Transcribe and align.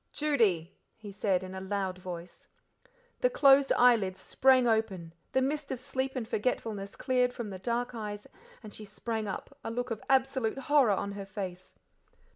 "Judy," 0.11 0.75
he 0.97 1.11
said 1.11 1.43
in 1.43 1.53
a 1.53 1.61
loud 1.61 1.99
voice. 1.99 2.47
The 3.19 3.29
closed 3.29 3.71
eyelids 3.73 4.19
sprang 4.19 4.67
open, 4.67 5.13
the 5.31 5.43
mist 5.43 5.71
of 5.71 5.77
sleep 5.77 6.15
and 6.15 6.27
forgetfulness 6.27 6.95
cleared 6.95 7.33
from 7.33 7.51
the 7.51 7.59
dark 7.59 7.93
eyes, 7.93 8.25
and 8.63 8.73
she 8.73 8.83
sprang 8.83 9.27
up, 9.27 9.55
a 9.63 9.69
look 9.69 9.91
of 9.91 10.01
absolute 10.09 10.57
horror 10.57 10.89
on 10.89 11.11
her 11.11 11.25
face. 11.27 11.75